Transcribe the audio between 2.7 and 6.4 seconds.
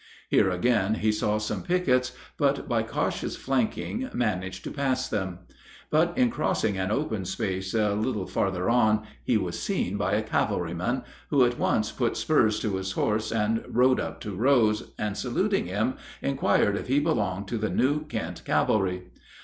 cautious flanking managed to pass them; but in